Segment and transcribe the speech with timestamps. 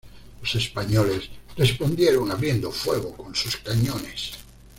[0.41, 4.31] Los españoles respondieron abriendo fuego con sus cañones.